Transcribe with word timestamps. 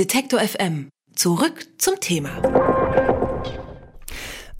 Detektor 0.00 0.40
FM. 0.40 0.88
Zurück 1.14 1.66
zum 1.76 2.00
Thema. 2.00 2.30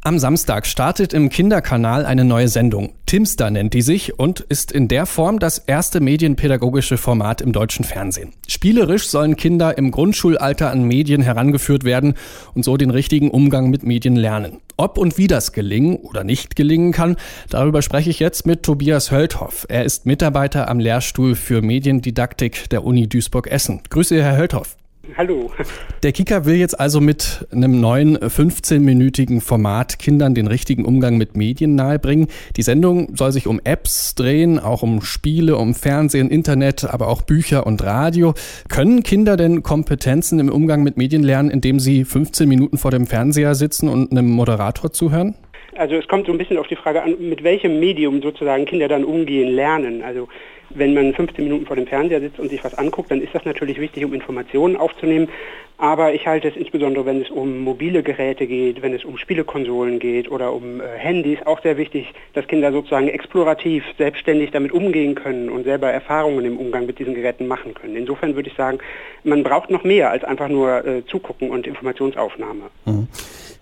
Am 0.02 0.18
Samstag 0.18 0.66
startet 0.66 1.14
im 1.14 1.30
Kinderkanal 1.30 2.04
eine 2.04 2.26
neue 2.26 2.48
Sendung. 2.48 2.92
Timster 3.06 3.50
nennt 3.50 3.72
die 3.72 3.80
sich 3.80 4.18
und 4.18 4.40
ist 4.40 4.70
in 4.70 4.86
der 4.86 5.06
Form 5.06 5.38
das 5.38 5.56
erste 5.56 6.00
medienpädagogische 6.00 6.98
Format 6.98 7.40
im 7.40 7.54
deutschen 7.54 7.86
Fernsehen. 7.86 8.34
Spielerisch 8.48 9.08
sollen 9.08 9.36
Kinder 9.36 9.78
im 9.78 9.92
Grundschulalter 9.92 10.70
an 10.70 10.84
Medien 10.84 11.22
herangeführt 11.22 11.84
werden 11.84 12.14
und 12.52 12.62
so 12.62 12.76
den 12.76 12.90
richtigen 12.90 13.30
Umgang 13.30 13.70
mit 13.70 13.82
Medien 13.82 14.16
lernen. 14.16 14.60
Ob 14.76 14.98
und 14.98 15.16
wie 15.16 15.26
das 15.26 15.52
gelingen 15.52 15.96
oder 15.96 16.22
nicht 16.22 16.54
gelingen 16.54 16.92
kann, 16.92 17.16
darüber 17.48 17.80
spreche 17.80 18.10
ich 18.10 18.18
jetzt 18.18 18.46
mit 18.46 18.62
Tobias 18.62 19.10
Höldhoff. 19.10 19.64
Er 19.70 19.86
ist 19.86 20.04
Mitarbeiter 20.04 20.68
am 20.68 20.80
Lehrstuhl 20.80 21.34
für 21.34 21.62
Mediendidaktik 21.62 22.68
der 22.68 22.84
Uni 22.84 23.08
Duisburg-Essen. 23.08 23.80
Grüße, 23.88 24.22
Herr 24.22 24.36
Höldhoff. 24.36 24.76
Hallo. 25.16 25.50
Der 26.02 26.12
Kicker 26.12 26.44
will 26.44 26.56
jetzt 26.56 26.78
also 26.78 27.00
mit 27.00 27.46
einem 27.50 27.80
neuen 27.80 28.18
15-minütigen 28.18 29.40
Format 29.40 29.98
Kindern 29.98 30.34
den 30.34 30.46
richtigen 30.46 30.84
Umgang 30.84 31.16
mit 31.16 31.36
Medien 31.36 31.74
nahebringen. 31.74 32.28
Die 32.56 32.62
Sendung 32.62 33.16
soll 33.16 33.32
sich 33.32 33.46
um 33.46 33.60
Apps 33.64 34.14
drehen, 34.14 34.58
auch 34.58 34.82
um 34.82 35.02
Spiele, 35.02 35.56
um 35.56 35.74
Fernsehen, 35.74 36.30
Internet, 36.30 36.84
aber 36.84 37.08
auch 37.08 37.22
Bücher 37.22 37.66
und 37.66 37.82
Radio. 37.82 38.34
Können 38.68 39.02
Kinder 39.02 39.36
denn 39.36 39.62
Kompetenzen 39.62 40.38
im 40.38 40.48
Umgang 40.50 40.82
mit 40.82 40.96
Medien 40.96 41.22
lernen, 41.22 41.50
indem 41.50 41.80
sie 41.80 42.04
15 42.04 42.48
Minuten 42.48 42.78
vor 42.78 42.90
dem 42.90 43.06
Fernseher 43.06 43.54
sitzen 43.54 43.88
und 43.88 44.10
einem 44.10 44.28
Moderator 44.28 44.92
zuhören? 44.92 45.34
Also 45.76 45.96
es 45.96 46.08
kommt 46.08 46.26
so 46.26 46.32
ein 46.32 46.38
bisschen 46.38 46.58
auf 46.58 46.66
die 46.66 46.76
Frage 46.76 47.02
an, 47.02 47.16
mit 47.18 47.44
welchem 47.44 47.80
Medium 47.80 48.22
sozusagen 48.22 48.64
Kinder 48.64 48.88
dann 48.88 49.04
umgehen 49.04 49.54
lernen. 49.54 50.02
Also 50.02 50.28
wenn 50.70 50.94
man 50.94 51.12
15 51.14 51.44
Minuten 51.44 51.66
vor 51.66 51.76
dem 51.76 51.86
Fernseher 51.86 52.20
sitzt 52.20 52.38
und 52.38 52.48
sich 52.48 52.62
was 52.62 52.74
anguckt, 52.74 53.10
dann 53.10 53.20
ist 53.20 53.34
das 53.34 53.44
natürlich 53.44 53.80
wichtig, 53.80 54.04
um 54.04 54.14
Informationen 54.14 54.76
aufzunehmen. 54.76 55.28
Aber 55.78 56.12
ich 56.12 56.26
halte 56.26 56.48
es 56.48 56.56
insbesondere, 56.56 57.06
wenn 57.06 57.22
es 57.22 57.30
um 57.30 57.60
mobile 57.60 58.02
Geräte 58.02 58.46
geht, 58.46 58.82
wenn 58.82 58.92
es 58.92 59.02
um 59.02 59.16
Spielekonsolen 59.16 59.98
geht 59.98 60.30
oder 60.30 60.52
um 60.52 60.80
äh, 60.80 60.84
Handys, 60.98 61.38
auch 61.46 61.62
sehr 61.62 61.78
wichtig, 61.78 62.12
dass 62.34 62.46
Kinder 62.46 62.70
sozusagen 62.70 63.08
explorativ, 63.08 63.82
selbstständig 63.96 64.50
damit 64.50 64.72
umgehen 64.72 65.14
können 65.14 65.48
und 65.48 65.64
selber 65.64 65.90
Erfahrungen 65.90 66.44
im 66.44 66.58
Umgang 66.58 66.84
mit 66.84 66.98
diesen 66.98 67.14
Geräten 67.14 67.46
machen 67.46 67.72
können. 67.72 67.96
Insofern 67.96 68.36
würde 68.36 68.50
ich 68.50 68.56
sagen, 68.56 68.78
man 69.24 69.42
braucht 69.42 69.70
noch 69.70 69.82
mehr 69.82 70.10
als 70.10 70.22
einfach 70.22 70.48
nur 70.48 70.84
äh, 70.84 71.06
zugucken 71.06 71.50
und 71.50 71.66
Informationsaufnahme. 71.66 72.64
Mhm. 72.84 72.99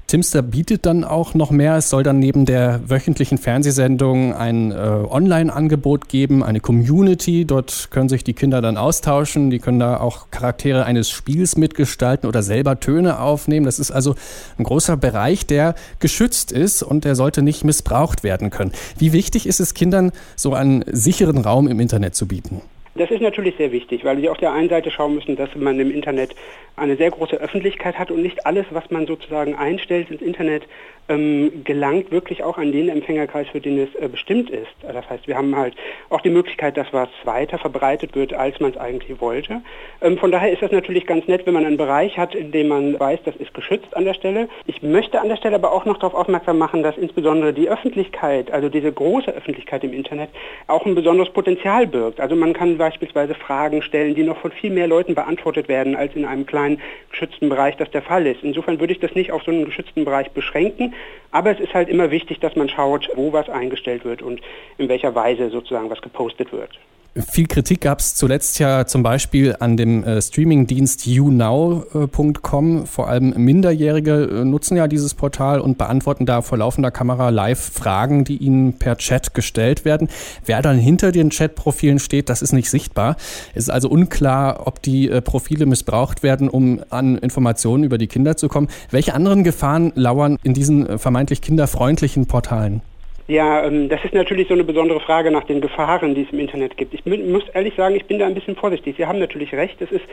Timster 0.08 0.40
bietet 0.40 0.86
dann 0.86 1.04
auch 1.04 1.34
noch 1.34 1.50
mehr. 1.50 1.76
Es 1.76 1.90
soll 1.90 2.02
dann 2.02 2.18
neben 2.18 2.46
der 2.46 2.80
wöchentlichen 2.88 3.36
Fernsehsendung 3.36 4.34
ein 4.34 4.72
äh, 4.72 4.74
Online-Angebot 4.74 6.08
geben, 6.08 6.42
eine 6.42 6.60
Community. 6.60 7.44
Dort 7.44 7.88
können 7.90 8.08
sich 8.08 8.24
die 8.24 8.32
Kinder 8.32 8.62
dann 8.62 8.78
austauschen. 8.78 9.50
Die 9.50 9.58
können 9.58 9.78
da 9.78 10.00
auch 10.00 10.30
Charaktere 10.30 10.86
eines 10.86 11.10
Spiels 11.10 11.58
mitgestalten 11.58 12.26
oder 12.26 12.42
selber 12.42 12.80
Töne 12.80 13.20
aufnehmen. 13.20 13.66
Das 13.66 13.78
ist 13.78 13.90
also 13.90 14.14
ein 14.58 14.64
großer 14.64 14.96
Bereich, 14.96 15.46
der 15.46 15.74
geschützt 16.00 16.52
ist 16.52 16.82
und 16.82 17.04
der 17.04 17.14
sollte 17.14 17.42
nicht 17.42 17.62
missbraucht 17.62 18.24
werden 18.24 18.48
können. 18.48 18.72
Wie 18.96 19.12
wichtig 19.12 19.46
ist 19.46 19.60
es 19.60 19.74
Kindern, 19.74 20.12
so 20.36 20.54
einen 20.54 20.84
sicheren 20.90 21.36
Raum 21.36 21.68
im 21.68 21.80
Internet 21.80 22.14
zu 22.14 22.26
bieten? 22.26 22.62
Das 22.94 23.10
ist 23.10 23.20
natürlich 23.20 23.56
sehr 23.56 23.72
wichtig, 23.72 24.04
weil 24.04 24.18
sie 24.18 24.28
auf 24.28 24.38
der 24.38 24.52
einen 24.52 24.68
Seite 24.68 24.90
schauen 24.90 25.14
müssen, 25.14 25.36
dass 25.36 25.54
man 25.54 25.78
im 25.78 25.90
Internet 25.90 26.34
eine 26.76 26.96
sehr 26.96 27.10
große 27.10 27.36
Öffentlichkeit 27.36 27.98
hat 27.98 28.10
und 28.10 28.22
nicht 28.22 28.46
alles, 28.46 28.66
was 28.70 28.90
man 28.90 29.06
sozusagen 29.06 29.54
einstellt 29.54 30.10
ins 30.10 30.22
Internet, 30.22 30.64
ähm, 31.08 31.64
gelangt 31.64 32.10
wirklich 32.10 32.44
auch 32.44 32.58
an 32.58 32.70
den 32.72 32.88
Empfängerkreis, 32.88 33.48
für 33.48 33.60
den 33.60 33.78
es 33.78 33.94
äh, 33.94 34.08
bestimmt 34.08 34.50
ist. 34.50 34.68
Das 34.82 35.08
heißt, 35.08 35.26
wir 35.26 35.36
haben 35.36 35.56
halt 35.56 35.74
auch 36.10 36.20
die 36.20 36.30
Möglichkeit, 36.30 36.76
dass 36.76 36.86
was 36.92 37.08
weiter 37.24 37.58
verbreitet 37.58 38.14
wird, 38.14 38.34
als 38.34 38.60
man 38.60 38.72
es 38.72 38.76
eigentlich 38.76 39.20
wollte. 39.20 39.62
Ähm, 40.02 40.18
von 40.18 40.30
daher 40.30 40.52
ist 40.52 40.62
das 40.62 40.70
natürlich 40.70 41.06
ganz 41.06 41.26
nett, 41.26 41.46
wenn 41.46 41.54
man 41.54 41.64
einen 41.64 41.78
Bereich 41.78 42.18
hat, 42.18 42.34
in 42.34 42.52
dem 42.52 42.68
man 42.68 43.00
weiß, 43.00 43.20
das 43.24 43.36
ist 43.36 43.54
geschützt 43.54 43.96
an 43.96 44.04
der 44.04 44.14
Stelle. 44.14 44.48
Ich 44.66 44.82
möchte 44.82 45.20
an 45.20 45.28
der 45.28 45.36
Stelle 45.36 45.54
aber 45.54 45.72
auch 45.72 45.86
noch 45.86 45.98
darauf 45.98 46.14
aufmerksam 46.14 46.58
machen, 46.58 46.82
dass 46.82 46.96
insbesondere 46.98 47.52
die 47.52 47.68
Öffentlichkeit, 47.68 48.50
also 48.50 48.68
diese 48.68 48.92
große 48.92 49.30
Öffentlichkeit 49.30 49.84
im 49.84 49.94
Internet, 49.94 50.28
auch 50.66 50.84
ein 50.84 50.94
besonderes 50.94 51.32
Potenzial 51.32 51.86
birgt. 51.86 52.20
Also 52.20 52.36
man 52.36 52.52
kann 52.52 52.78
beispielsweise 52.88 53.34
Fragen 53.34 53.82
stellen, 53.82 54.14
die 54.14 54.22
noch 54.22 54.38
von 54.38 54.50
viel 54.50 54.70
mehr 54.70 54.86
Leuten 54.86 55.14
beantwortet 55.14 55.68
werden, 55.68 55.94
als 55.94 56.14
in 56.16 56.24
einem 56.24 56.46
kleinen 56.46 56.80
geschützten 57.10 57.50
Bereich 57.50 57.76
das 57.76 57.90
der 57.90 58.00
Fall 58.00 58.26
ist. 58.26 58.42
Insofern 58.42 58.80
würde 58.80 58.94
ich 58.94 59.00
das 59.00 59.14
nicht 59.14 59.30
auf 59.30 59.42
so 59.42 59.50
einen 59.50 59.66
geschützten 59.66 60.06
Bereich 60.06 60.30
beschränken, 60.30 60.94
aber 61.30 61.50
es 61.50 61.60
ist 61.60 61.74
halt 61.74 61.90
immer 61.90 62.10
wichtig, 62.10 62.40
dass 62.40 62.56
man 62.56 62.70
schaut, 62.70 63.10
wo 63.14 63.34
was 63.34 63.50
eingestellt 63.50 64.06
wird 64.06 64.22
und 64.22 64.40
in 64.78 64.88
welcher 64.88 65.14
Weise 65.14 65.50
sozusagen 65.50 65.90
was 65.90 66.00
gepostet 66.00 66.50
wird. 66.50 66.78
Viel 67.16 67.46
Kritik 67.46 67.80
gab 67.80 67.98
es 67.98 68.14
zuletzt 68.14 68.58
ja 68.60 68.86
zum 68.86 69.02
Beispiel 69.02 69.56
an 69.58 69.76
dem 69.76 70.04
äh, 70.04 70.22
Streamingdienst 70.22 71.06
younow.com. 71.06 72.86
Vor 72.86 73.08
allem 73.08 73.30
Minderjährige 73.36 74.24
äh, 74.24 74.44
nutzen 74.44 74.76
ja 74.76 74.86
dieses 74.86 75.14
Portal 75.14 75.60
und 75.60 75.78
beantworten 75.78 76.26
da 76.26 76.42
vor 76.42 76.58
laufender 76.58 76.90
Kamera 76.90 77.30
live 77.30 77.58
Fragen, 77.58 78.22
die 78.24 78.36
ihnen 78.36 78.74
per 78.74 78.98
Chat 78.98 79.34
gestellt 79.34 79.84
werden. 79.84 80.08
Wer 80.44 80.62
dann 80.62 80.78
hinter 80.78 81.10
den 81.10 81.30
Chatprofilen 81.30 81.98
steht, 81.98 82.28
das 82.28 82.40
ist 82.40 82.52
nicht 82.52 82.70
sichtbar. 82.70 83.16
Es 83.54 83.64
ist 83.64 83.70
also 83.70 83.88
unklar, 83.88 84.66
ob 84.66 84.80
die 84.82 85.08
äh, 85.08 85.20
Profile 85.20 85.66
missbraucht 85.66 86.22
werden, 86.22 86.48
um 86.48 86.80
an 86.90 87.18
Informationen 87.18 87.82
über 87.84 87.98
die 87.98 88.06
Kinder 88.06 88.36
zu 88.36 88.48
kommen. 88.48 88.68
Welche 88.90 89.14
anderen 89.14 89.42
Gefahren 89.42 89.92
lauern 89.96 90.38
in 90.44 90.54
diesen 90.54 90.86
äh, 90.86 90.98
vermeintlich 90.98 91.40
kinderfreundlichen 91.40 92.26
Portalen? 92.26 92.82
Ja, 93.30 93.62
ähm, 93.62 93.90
das 93.90 94.02
ist 94.06 94.14
natürlich 94.14 94.48
so 94.48 94.54
eine 94.54 94.64
besondere 94.64 95.00
Frage 95.00 95.30
nach 95.30 95.44
den 95.44 95.60
Gefahren, 95.60 96.14
die 96.14 96.22
es 96.22 96.32
im 96.32 96.38
Internet 96.38 96.78
gibt. 96.78 96.94
Ich 96.94 97.04
muss 97.04 97.46
ehrlich 97.52 97.74
sagen, 97.76 97.94
ich 97.94 98.06
bin 98.06 98.18
da 98.18 98.26
ein 98.26 98.34
bisschen 98.34 98.56
vorsichtig. 98.56 98.96
Sie 98.96 99.04
haben 99.04 99.18
natürlich 99.18 99.52
recht, 99.52 99.82
es 99.82 99.92
ist 99.92 100.04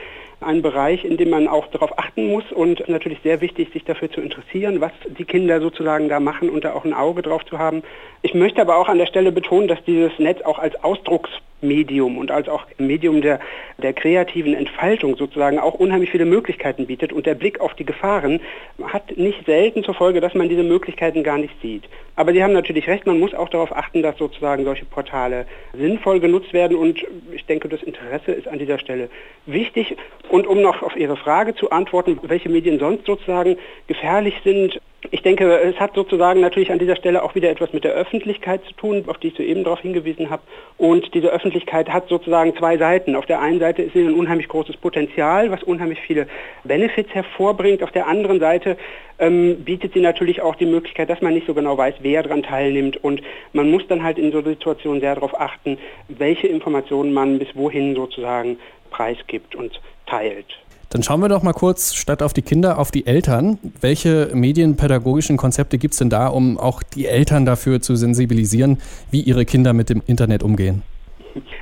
ein 0.41 0.61
Bereich, 0.61 1.05
in 1.05 1.15
dem 1.15 1.29
man 1.29 1.47
auch 1.47 1.67
darauf 1.67 1.97
achten 1.97 2.27
muss 2.27 2.43
und 2.51 2.85
natürlich 2.89 3.19
sehr 3.23 3.39
wichtig, 3.39 3.71
sich 3.71 3.85
dafür 3.85 4.11
zu 4.11 4.19
interessieren, 4.19 4.81
was 4.81 4.91
die 5.17 5.23
Kinder 5.23 5.61
sozusagen 5.61 6.09
da 6.09 6.19
machen 6.19 6.49
und 6.49 6.65
da 6.65 6.73
auch 6.73 6.83
ein 6.83 6.93
Auge 6.93 7.21
drauf 7.21 7.45
zu 7.45 7.57
haben. 7.57 7.83
Ich 8.21 8.33
möchte 8.33 8.59
aber 8.59 8.75
auch 8.75 8.89
an 8.89 8.97
der 8.97 9.05
Stelle 9.05 9.31
betonen, 9.31 9.69
dass 9.69 9.81
dieses 9.85 10.11
Netz 10.19 10.41
auch 10.41 10.59
als 10.59 10.75
Ausdrucks 10.83 11.29
Medium 11.61 12.17
und 12.17 12.31
als 12.31 12.47
auch 12.47 12.65
Medium 12.77 13.21
der, 13.21 13.39
der 13.77 13.93
kreativen 13.93 14.53
Entfaltung 14.53 15.15
sozusagen 15.15 15.59
auch 15.59 15.73
unheimlich 15.73 16.11
viele 16.11 16.25
Möglichkeiten 16.25 16.85
bietet. 16.85 17.11
Und 17.11 17.25
der 17.25 17.35
Blick 17.35 17.59
auf 17.59 17.73
die 17.73 17.85
Gefahren 17.85 18.39
hat 18.83 19.17
nicht 19.17 19.45
selten 19.45 19.83
zur 19.83 19.93
Folge, 19.93 20.21
dass 20.21 20.33
man 20.33 20.49
diese 20.49 20.63
Möglichkeiten 20.63 21.23
gar 21.23 21.37
nicht 21.37 21.53
sieht. 21.61 21.83
Aber 22.15 22.31
Sie 22.33 22.43
haben 22.43 22.53
natürlich 22.53 22.87
recht, 22.87 23.04
man 23.05 23.19
muss 23.19 23.33
auch 23.33 23.49
darauf 23.49 23.75
achten, 23.75 24.01
dass 24.01 24.17
sozusagen 24.17 24.65
solche 24.65 24.85
Portale 24.85 25.45
sinnvoll 25.73 26.19
genutzt 26.19 26.53
werden. 26.53 26.77
Und 26.77 27.05
ich 27.31 27.45
denke, 27.45 27.69
das 27.69 27.83
Interesse 27.83 28.31
ist 28.31 28.47
an 28.47 28.59
dieser 28.59 28.79
Stelle 28.79 29.09
wichtig. 29.45 29.95
Und 30.29 30.47
um 30.47 30.61
noch 30.61 30.81
auf 30.81 30.95
Ihre 30.95 31.17
Frage 31.17 31.55
zu 31.55 31.69
antworten, 31.69 32.19
welche 32.23 32.49
Medien 32.49 32.79
sonst 32.79 33.05
sozusagen 33.05 33.57
gefährlich 33.87 34.35
sind, 34.43 34.79
ich 35.11 35.21
denke, 35.21 35.59
es 35.59 35.79
hat 35.79 35.93
sozusagen 35.95 36.41
natürlich 36.41 36.71
an 36.71 36.79
dieser 36.79 36.95
Stelle 36.95 37.23
auch 37.23 37.35
wieder 37.35 37.49
etwas 37.49 37.73
mit 37.73 37.83
der 37.83 37.93
Öffentlichkeit 37.93 38.63
zu 38.65 38.73
tun, 38.73 39.03
auf 39.07 39.17
die 39.17 39.27
ich 39.27 39.35
soeben 39.35 39.63
darauf 39.63 39.79
hingewiesen 39.79 40.29
habe. 40.29 40.43
Und 40.77 41.13
diese 41.13 41.29
Öffentlichkeit 41.29 41.89
hat 41.89 42.07
sozusagen 42.07 42.55
zwei 42.55 42.77
Seiten. 42.77 43.15
Auf 43.15 43.25
der 43.25 43.41
einen 43.41 43.59
Seite 43.59 43.81
ist 43.81 43.93
sie 43.93 44.01
ein 44.01 44.13
unheimlich 44.13 44.47
großes 44.47 44.77
Potenzial, 44.77 45.51
was 45.51 45.63
unheimlich 45.63 45.99
viele 46.01 46.27
Benefits 46.63 47.13
hervorbringt. 47.13 47.83
Auf 47.83 47.91
der 47.91 48.07
anderen 48.07 48.39
Seite 48.39 48.77
ähm, 49.19 49.63
bietet 49.63 49.93
sie 49.93 50.01
natürlich 50.01 50.41
auch 50.41 50.55
die 50.55 50.65
Möglichkeit, 50.65 51.09
dass 51.09 51.21
man 51.21 51.33
nicht 51.33 51.47
so 51.47 51.53
genau 51.53 51.77
weiß, 51.77 51.95
wer 51.99 52.23
daran 52.23 52.43
teilnimmt. 52.43 53.03
Und 53.03 53.21
man 53.53 53.69
muss 53.69 53.87
dann 53.87 54.03
halt 54.03 54.17
in 54.17 54.31
so 54.31 54.41
Situationen 54.41 55.01
sehr 55.01 55.15
darauf 55.15 55.39
achten, 55.39 55.77
welche 56.07 56.47
Informationen 56.47 57.13
man 57.13 57.39
bis 57.39 57.55
wohin 57.55 57.95
sozusagen 57.95 58.57
preisgibt 58.89 59.55
und 59.55 59.79
teilt. 60.05 60.47
Dann 60.89 61.03
schauen 61.03 61.19
wir 61.19 61.29
doch 61.29 61.43
mal 61.43 61.53
kurz 61.53 61.93
statt 61.95 62.21
auf 62.21 62.33
die 62.33 62.41
Kinder 62.41 62.79
auf 62.79 62.91
die 62.91 63.05
Eltern. 63.05 63.59
Welche 63.81 64.29
medienpädagogischen 64.33 65.37
Konzepte 65.37 65.77
gibt 65.77 65.93
es 65.93 65.99
denn 65.99 66.09
da, 66.09 66.27
um 66.27 66.57
auch 66.57 66.83
die 66.83 67.07
Eltern 67.07 67.45
dafür 67.45 67.81
zu 67.81 67.95
sensibilisieren, 67.95 68.77
wie 69.11 69.21
ihre 69.21 69.45
Kinder 69.45 69.73
mit 69.73 69.89
dem 69.89 70.01
Internet 70.05 70.43
umgehen? 70.43 70.83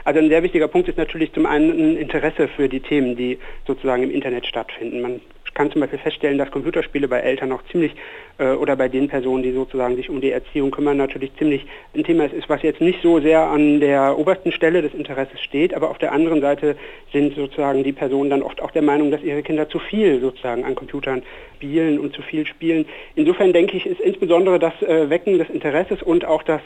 Also 0.04 0.20
ein 0.20 0.30
sehr 0.30 0.44
wichtiger 0.44 0.68
Punkt 0.68 0.88
ist 0.88 0.98
natürlich 0.98 1.34
zum 1.34 1.46
einen 1.46 1.72
ein 1.72 1.98
Interesse 1.98 2.48
für 2.48 2.70
die 2.70 2.80
Themen, 2.80 3.16
die 3.16 3.40
sozusagen 3.66 4.04
im 4.04 4.12
Internet 4.12 4.46
stattfinden. 4.46 5.02
Man 5.02 5.22
kann 5.54 5.72
zum 5.72 5.82
Beispiel 5.82 6.00
feststellen, 6.00 6.38
dass 6.38 6.52
Computerspiele 6.52 7.08
bei 7.08 7.20
Eltern 7.20 7.52
auch 7.52 7.64
ziemlich 7.72 7.94
äh, 8.38 8.52
oder 8.52 8.76
bei 8.76 8.90
den 8.90 9.08
Personen, 9.08 9.44
die 9.44 9.52
sozusagen 9.52 9.96
sich 9.96 10.10
um 10.10 10.22
die 10.22 10.32
Erziehung 10.32 10.72
kümmern, 10.72 10.98
natürlich 10.98 11.36
ziemlich 11.38 11.66
ein 11.96 12.04
Thema 12.04 12.26
ist, 12.26 12.50
was 12.50 12.62
jetzt 12.64 12.82
nicht 12.82 13.02
so 13.02 13.20
sehr 13.20 13.42
an 13.42 13.80
der 13.80 14.18
obersten 14.18 14.52
Stelle 14.52 14.82
des 14.82 14.94
Interesses 14.94 15.40
steht, 15.42 15.74
aber 15.74 15.90
auf 15.90 15.98
der 15.98 16.12
anderen 16.12 16.42
Seite 16.42 16.76
sind 17.12 17.36
sozusagen 17.36 17.84
die 17.84 17.94
Personen 17.94 18.30
dann 18.30 18.42
oft 18.42 18.62
auch 18.62 18.72
der 18.72 18.82
Meinung, 18.82 19.12
dass 19.12 19.24
ihre 19.24 19.44
Kinder 19.44 19.70
zu 19.70 19.80
viel 19.80 20.20
sozusagen 20.20 20.66
an 20.66 20.76
Computern 20.76 21.24
spielen 21.56 22.00
und 22.00 22.14
zu 22.14 22.22
viel 22.22 22.46
spielen. 22.46 22.86
Insofern 23.16 23.54
denke 23.54 23.78
ich, 23.78 23.86
ist 23.86 24.02
insbesondere 24.02 24.60
das 24.60 24.74
äh, 24.82 25.10
Wecken 25.10 25.38
des 25.38 25.50
Interesses 25.50 26.04
und 26.04 26.26
auch 26.26 26.44
das 26.44 26.62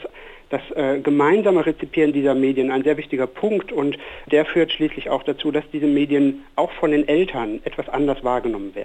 das 0.50 0.62
äh, 0.74 0.98
gemeinsame 1.00 1.66
Rezipieren 1.66 2.12
dieser 2.12 2.34
Medien 2.34 2.70
ein 2.70 2.82
sehr 2.82 2.96
wichtiger 2.96 3.26
Punkt 3.26 3.70
und 3.70 3.98
der 4.30 4.46
führt 4.46 4.72
schließlich 4.72 5.10
auch 5.10 5.22
dazu, 5.22 5.50
dass 5.50 5.64
diese 5.72 5.86
Medien 5.86 6.44
auch 6.56 6.70
von 6.72 6.90
den 6.90 7.06
Eltern 7.06 7.60
etwas 7.64 7.88
anders 7.88 8.24
wahrgenommen 8.24 8.74
werden. 8.74 8.77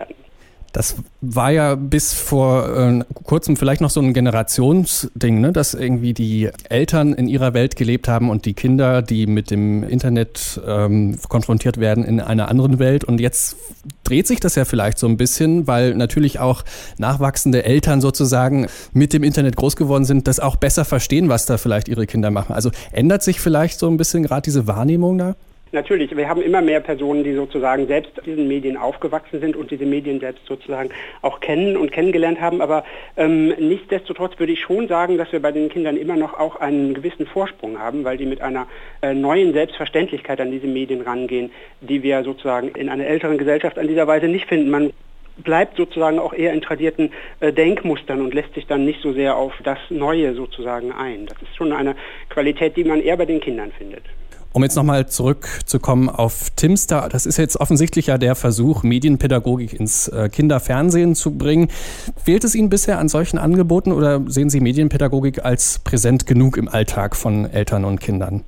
Das 0.74 0.96
war 1.22 1.52
ja 1.52 1.76
bis 1.76 2.14
vor 2.14 2.68
äh, 2.76 3.04
kurzem 3.26 3.56
vielleicht 3.58 3.80
noch 3.80 3.92
so 3.92 4.02
ein 4.02 4.12
Generationsding, 4.12 5.40
ne? 5.40 5.54
dass 5.54 5.76
irgendwie 5.76 6.16
die 6.16 6.50
Eltern 6.68 7.14
in 7.14 7.28
ihrer 7.28 7.54
Welt 7.54 7.76
gelebt 7.76 8.08
haben 8.08 8.32
und 8.32 8.46
die 8.46 8.56
Kinder, 8.56 9.04
die 9.04 9.28
mit 9.28 9.52
dem 9.52 9.84
Internet 9.84 10.60
ähm, 10.66 11.20
konfrontiert 11.30 11.78
werden, 11.80 12.04
in 12.04 12.20
einer 12.20 12.48
anderen 12.50 12.80
Welt. 12.80 13.04
Und 13.04 13.22
jetzt 13.22 13.56
dreht 14.04 14.26
sich 14.26 14.40
das 14.40 14.56
ja 14.56 14.66
vielleicht 14.66 14.98
so 14.98 15.06
ein 15.06 15.16
bisschen, 15.16 15.68
weil 15.68 15.94
natürlich 15.94 16.40
auch 16.40 16.64
nachwachsende 16.98 17.64
Eltern 17.66 18.02
sozusagen 18.02 18.66
mit 18.94 19.14
dem 19.14 19.22
Internet 19.22 19.56
groß 19.56 19.76
geworden 19.76 20.06
sind, 20.06 20.28
das 20.28 20.40
auch 20.40 20.56
besser 20.56 20.86
verstehen, 20.86 21.30
was 21.30 21.46
da 21.46 21.60
vielleicht 21.60 21.88
ihre 21.88 22.08
Kinder 22.08 22.32
machen. 22.32 22.54
Also 22.56 22.72
ändert 22.92 23.22
sich 23.22 23.40
vielleicht 23.40 23.78
so 23.78 23.88
ein 23.88 23.98
bisschen 23.98 24.24
gerade 24.24 24.42
diese 24.42 24.66
Wahrnehmung 24.66 25.20
da? 25.20 25.36
Natürlich, 25.74 26.16
wir 26.16 26.30
haben 26.30 26.44
immer 26.44 26.62
mehr 26.62 26.82
Personen, 26.82 27.24
die 27.24 27.34
sozusagen 27.34 27.88
selbst 27.88 28.12
diesen 28.28 28.48
Medien 28.48 28.78
aufgewachsen 28.78 29.40
sind 29.40 29.56
und 29.56 29.72
diese 29.72 29.88
Medien 29.88 30.20
selbst 30.20 30.46
sozusagen 30.46 30.92
auch 31.24 31.40
kennen 31.40 31.78
und 31.78 31.92
kennengelernt 31.92 32.40
haben. 32.40 32.62
Aber 32.62 32.84
ähm, 33.18 33.48
nichtsdestotrotz 33.58 34.38
würde 34.38 34.54
ich 34.54 34.60
schon 34.60 34.88
sagen, 34.88 35.18
dass 35.18 35.32
wir 35.32 35.42
bei 35.42 35.52
den 35.52 35.70
Kindern 35.70 35.98
immer 35.98 36.16
noch 36.16 36.40
auch 36.40 36.58
einen 36.58 36.94
gewissen 36.94 37.26
Vorsprung 37.26 37.80
haben, 37.80 38.04
weil 38.04 38.18
die 38.18 38.28
mit 38.28 38.40
einer 38.40 38.68
äh, 39.02 39.16
neuen 39.16 39.52
Selbstverständlichkeit 39.54 40.40
an 40.40 40.52
diese 40.52 40.68
Medien 40.68 41.02
rangehen, 41.02 41.50
die 41.82 42.04
wir 42.04 42.24
sozusagen 42.24 42.68
in 42.76 42.88
einer 42.88 43.08
älteren 43.08 43.40
Gesellschaft 43.40 43.80
an 43.80 43.88
dieser 43.88 44.06
Weise 44.06 44.28
nicht 44.28 44.46
finden. 44.46 44.70
Man 44.70 44.94
bleibt 45.38 45.78
sozusagen 45.78 46.20
auch 46.20 46.34
eher 46.34 46.54
in 46.54 46.62
tradierten 46.62 47.12
äh, 47.40 47.52
Denkmustern 47.52 48.22
und 48.22 48.36
lässt 48.36 48.54
sich 48.54 48.68
dann 48.68 48.86
nicht 48.86 49.02
so 49.02 49.12
sehr 49.12 49.38
auf 49.38 49.54
das 49.64 49.80
Neue 49.90 50.36
sozusagen 50.36 50.92
ein. 50.92 51.26
Das 51.26 51.42
ist 51.42 51.56
schon 51.56 51.72
eine 51.72 51.96
Qualität, 52.30 52.78
die 52.78 52.84
man 52.84 53.02
eher 53.02 53.18
bei 53.18 53.26
den 53.26 53.40
Kindern 53.40 53.72
findet. 53.72 54.04
Um 54.56 54.62
jetzt 54.62 54.76
nochmal 54.76 55.08
zurückzukommen 55.08 56.10
auf 56.10 56.52
Timster, 56.56 57.10
das 57.12 57.26
ist 57.26 57.38
jetzt 57.38 57.60
offensichtlich 57.60 58.06
ja 58.06 58.20
der 58.20 58.36
Versuch, 58.36 58.84
Medienpädagogik 58.84 59.74
ins 59.74 60.08
äh, 60.10 60.30
Kinderfernsehen 60.30 61.16
zu 61.16 61.36
bringen. 61.36 61.70
Fehlt 62.24 62.44
es 62.44 62.54
Ihnen 62.54 62.70
bisher 62.70 63.00
an 63.00 63.10
solchen 63.10 63.40
Angeboten 63.40 63.92
oder 63.92 64.22
sehen 64.28 64.52
Sie 64.52 64.60
Medienpädagogik 64.60 65.44
als 65.44 65.80
präsent 65.80 66.28
genug 66.28 66.58
im 66.58 66.70
Alltag 66.70 67.16
von 67.16 67.50
Eltern 67.50 67.84
und 67.84 68.00
Kindern? 68.00 68.44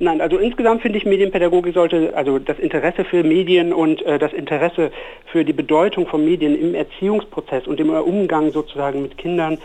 Nein, 0.00 0.20
also 0.20 0.36
insgesamt 0.36 0.82
finde 0.82 0.98
ich 0.98 1.06
Medienpädagogik 1.06 1.74
sollte, 1.74 2.12
also 2.16 2.40
das 2.40 2.58
Interesse 2.58 3.04
für 3.04 3.22
Medien 3.22 3.72
und 3.72 4.02
äh, 4.02 4.18
das 4.18 4.32
Interesse 4.32 4.90
für 5.30 5.44
die 5.44 5.54
Bedeutung 5.54 6.08
von 6.08 6.24
Medien 6.24 6.58
im 6.60 6.74
Erziehungsprozess 6.74 7.68
und 7.68 7.78
im 7.78 7.90
Umgang 7.90 8.50
sozusagen 8.50 9.00
mit 9.00 9.16
Kindern 9.16 9.58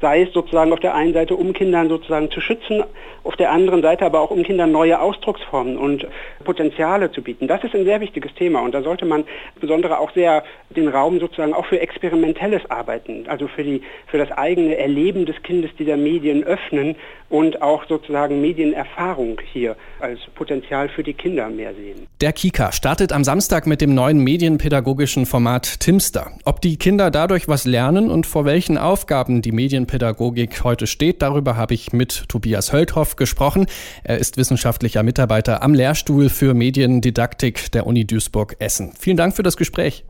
sei 0.00 0.22
es 0.22 0.32
sozusagen 0.32 0.72
auf 0.72 0.80
der 0.80 0.94
einen 0.94 1.12
Seite, 1.12 1.34
um 1.34 1.52
Kindern 1.52 1.88
sozusagen 1.88 2.30
zu 2.30 2.40
schützen, 2.40 2.84
auf 3.24 3.36
der 3.36 3.50
anderen 3.50 3.82
Seite 3.82 4.04
aber 4.04 4.20
auch 4.20 4.30
um 4.30 4.42
Kindern 4.42 4.72
neue 4.72 5.00
Ausdrucksformen 5.00 5.78
und 5.78 6.06
Potenziale 6.46 7.10
zu 7.10 7.22
bieten. 7.22 7.48
Das 7.48 7.62
ist 7.64 7.74
ein 7.74 7.84
sehr 7.84 8.00
wichtiges 8.00 8.32
Thema 8.34 8.60
und 8.60 8.72
da 8.72 8.80
sollte 8.80 9.04
man 9.04 9.24
insbesondere 9.54 9.98
auch 9.98 10.12
sehr 10.14 10.44
den 10.70 10.86
Raum 10.86 11.18
sozusagen 11.18 11.52
auch 11.52 11.66
für 11.66 11.80
experimentelles 11.80 12.62
Arbeiten, 12.70 13.24
also 13.26 13.48
für, 13.48 13.64
die, 13.64 13.82
für 14.06 14.16
das 14.18 14.30
eigene 14.30 14.78
Erleben 14.78 15.26
des 15.26 15.42
Kindes 15.42 15.72
dieser 15.76 15.96
Medien 15.96 16.44
öffnen 16.44 16.94
und 17.28 17.60
auch 17.62 17.84
sozusagen 17.88 18.40
Medienerfahrung 18.40 19.40
hier 19.52 19.76
als 19.98 20.20
Potenzial 20.36 20.88
für 20.88 21.02
die 21.02 21.14
Kinder 21.14 21.48
mehr 21.48 21.74
sehen. 21.74 22.06
Der 22.20 22.32
Kika 22.32 22.70
startet 22.70 23.12
am 23.12 23.24
Samstag 23.24 23.66
mit 23.66 23.80
dem 23.80 23.94
neuen 23.94 24.18
medienpädagogischen 24.18 25.26
Format 25.26 25.80
Timster. 25.80 26.30
Ob 26.44 26.60
die 26.60 26.76
Kinder 26.76 27.10
dadurch 27.10 27.48
was 27.48 27.64
lernen 27.64 28.08
und 28.10 28.26
vor 28.26 28.44
welchen 28.44 28.78
Aufgaben 28.78 29.42
die 29.42 29.50
Medienpädagogik 29.50 30.62
heute 30.62 30.86
steht, 30.86 31.22
darüber 31.22 31.56
habe 31.56 31.74
ich 31.74 31.92
mit 31.92 32.28
Tobias 32.28 32.72
Höldhoff 32.72 33.16
gesprochen. 33.16 33.66
Er 34.04 34.18
ist 34.18 34.36
wissenschaftlicher 34.36 35.02
Mitarbeiter 35.02 35.62
am 35.62 35.74
Lehrstuhl 35.74 36.28
für 36.36 36.54
Mediendidaktik 36.54 37.72
der 37.72 37.86
Uni 37.86 38.06
Duisburg-Essen. 38.06 38.92
Vielen 38.98 39.16
Dank 39.16 39.34
für 39.34 39.42
das 39.42 39.56
Gespräch. 39.56 40.04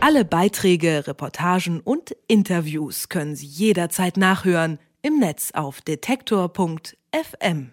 Alle 0.00 0.24
Beiträge, 0.24 1.06
Reportagen 1.06 1.80
und 1.80 2.14
Interviews 2.28 3.08
können 3.08 3.34
Sie 3.34 3.46
jederzeit 3.46 4.16
nachhören 4.16 4.78
im 5.02 5.18
Netz 5.18 5.50
auf 5.52 5.80
detektor.fm. 5.80 7.72